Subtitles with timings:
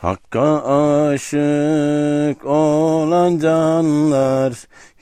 [0.00, 4.52] Hakka aşık olan canlar,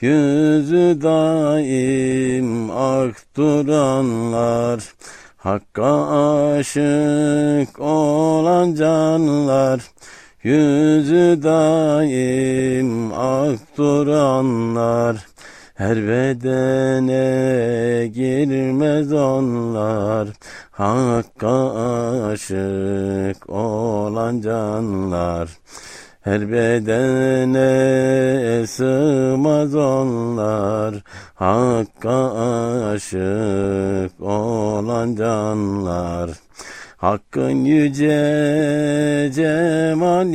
[0.00, 4.80] yüzü daim ak duranlar.
[5.36, 6.08] Hakka
[6.56, 9.80] aşık olan canlar,
[10.43, 15.16] yüzü daim ak duranlar.
[15.74, 17.27] Her bedene
[18.06, 20.29] girmez onlar,
[20.70, 21.74] Hakka
[22.30, 23.41] aşık
[24.41, 25.49] canlar.
[26.21, 27.67] Her bedene
[28.67, 30.95] sığmaz onlar,
[31.35, 32.34] Hakka
[32.91, 36.31] aşık olan canlar.
[36.97, 40.34] Hakkın yüce cemalini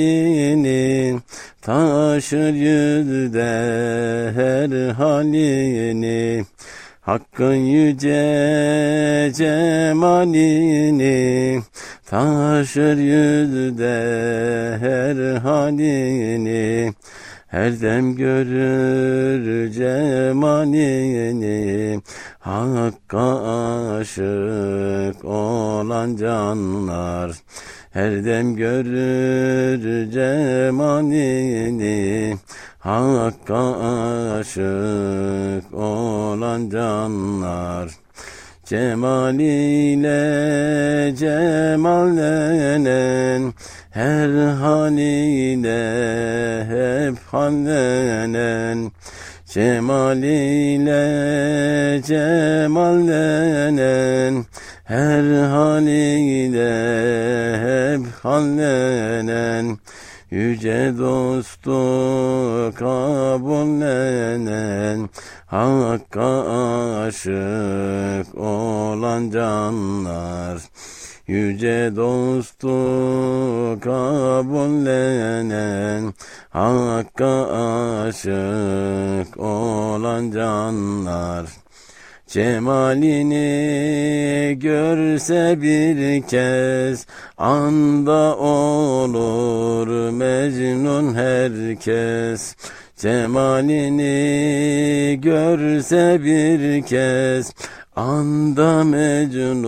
[1.61, 3.51] taşır yüzde
[4.35, 6.45] her halini.
[7.01, 10.77] Hakkın yüce cemalini
[12.09, 13.97] taşır yüzde
[14.81, 16.93] her halini.
[17.47, 20.81] Her dem görür cemalini
[22.39, 23.43] Hakka
[23.97, 27.31] aşık olan canlar
[27.91, 30.77] Her dem görür cemalini
[32.79, 33.79] Hakka
[34.37, 38.06] aşık olan canlar
[38.69, 40.19] Cemaliyle
[41.15, 42.33] cemallenen
[43.91, 45.83] her haliyle
[46.67, 48.91] hep hallenen.
[49.45, 51.03] Cemaliyle
[52.03, 53.25] cemallenen
[54.83, 56.73] her haliyle
[57.63, 59.77] hep hallenen.
[60.31, 61.71] Yüce dostu
[62.75, 64.29] kabullenen
[65.47, 66.43] Hakka
[67.07, 68.36] aşık
[69.07, 70.59] olan canlar
[71.27, 72.69] Yüce dostu
[73.79, 75.43] kabullenen
[76.49, 77.47] Hakka
[78.07, 81.45] aşık olan canlar
[82.27, 83.35] Cemalini
[84.59, 87.05] görse bir kez
[87.37, 92.55] anda olur mecnun herkes.
[92.97, 94.09] Cemalini
[95.21, 97.53] görse bir kez
[97.97, 99.63] anda mecnun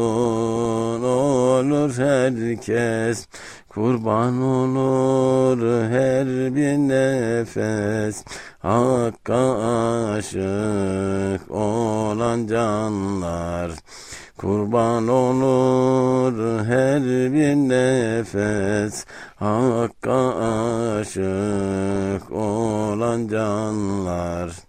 [1.03, 3.27] olur herkes.
[3.69, 8.23] Kurban olur her bir nefes
[8.59, 9.59] Hakka
[10.11, 13.71] aşık olan canlar
[14.37, 17.03] Kurban olur her
[17.33, 20.35] bir nefes Hakka
[20.99, 24.68] aşık olan canlar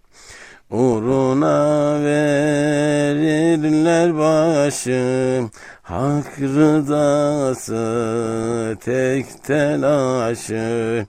[0.71, 5.43] Uğruna verirler başı
[5.83, 7.77] Hak rızası
[8.85, 11.07] tek telaşı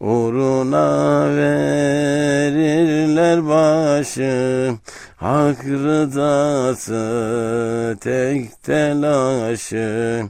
[0.00, 4.72] Uğruna verirler başı
[5.16, 6.96] Hak rızası
[8.00, 10.22] tek telaşı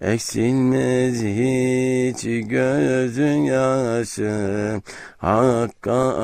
[0.00, 4.80] Eksilmez hiç gözün yaşı
[5.18, 6.14] Hakka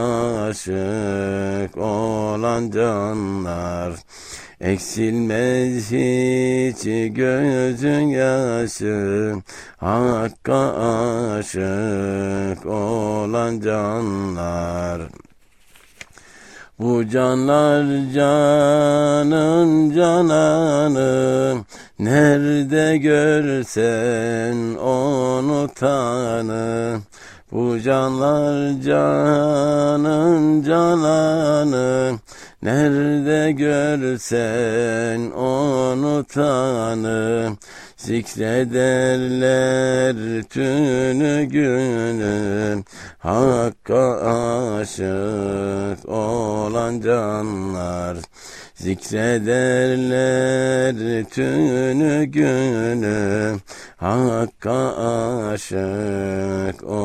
[0.44, 3.92] aşık olan canlar.
[4.60, 6.84] Eksilmez hiç
[7.14, 9.34] gözün yaşı.
[9.76, 10.74] Hakka
[11.36, 15.02] aşık olan canlar.
[16.78, 21.56] Bu canlar canın cananı.
[21.98, 27.00] Nerede görsen onu tanı
[27.54, 32.18] Bu canlar canın cananı
[32.64, 37.56] Nerede görsen onu tanı.
[37.96, 38.82] Zikrederler
[40.42, 42.82] tünü günü
[43.18, 44.20] Hakka
[44.80, 48.16] aşık olan canlar.
[48.74, 49.64] Zikrederler
[51.24, 53.56] tünü günü
[53.96, 54.96] Hakka
[55.52, 57.03] aşık olan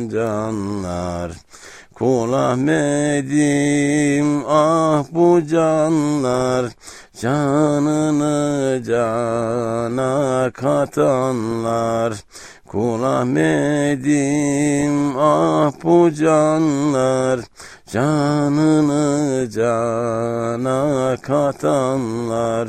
[0.00, 1.30] canlar
[1.94, 6.72] Kul Ahmet'im ah bu canlar
[7.20, 12.14] Canını cana katanlar.
[12.66, 17.40] Kul Ahmet'im ah bu canlar
[17.92, 22.68] Canını cana katanlar.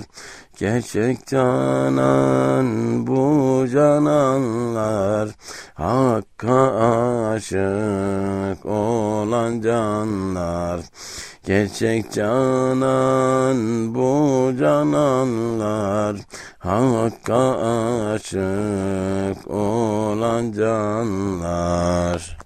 [0.58, 2.68] Gerçek canan
[3.08, 5.30] bu cananlar
[5.74, 6.63] Hakka
[7.34, 10.82] aşık olan canlar
[11.46, 16.16] Gerçek canan bu cananlar
[16.60, 17.58] Hakka
[18.14, 22.43] aşık olan canlar